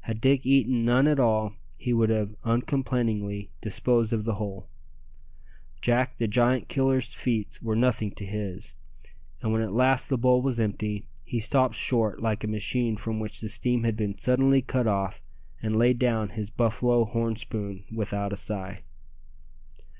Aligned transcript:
Had 0.00 0.20
Dick 0.20 0.44
eaten 0.44 0.84
none 0.84 1.06
at 1.06 1.20
all 1.20 1.52
he 1.78 1.92
would 1.92 2.10
have 2.10 2.34
uncomplainingly 2.42 3.50
disposed 3.60 4.12
of 4.12 4.24
the 4.24 4.34
whole. 4.34 4.66
Jack 5.80 6.18
the 6.18 6.26
Giant 6.26 6.66
Killer's 6.66 7.14
feats 7.14 7.62
were 7.62 7.76
nothing 7.76 8.10
to 8.16 8.26
his; 8.26 8.74
and 9.40 9.52
when 9.52 9.62
at 9.62 9.72
last 9.72 10.08
the 10.08 10.18
bowl 10.18 10.42
was 10.42 10.58
empty, 10.58 11.06
he 11.24 11.38
stopped 11.38 11.76
short 11.76 12.20
like 12.20 12.42
a 12.42 12.48
machine 12.48 12.96
from 12.96 13.20
which 13.20 13.40
the 13.40 13.48
steam 13.48 13.84
had 13.84 13.94
been 13.96 14.18
suddenly 14.18 14.60
cut 14.60 14.88
off, 14.88 15.22
and 15.62 15.76
laid 15.76 16.00
down 16.00 16.30
his 16.30 16.50
buffalo 16.50 17.04
horn 17.04 17.36
spoon 17.36 17.84
without 17.92 18.32
a 18.32 18.36
sigh. 18.36 18.82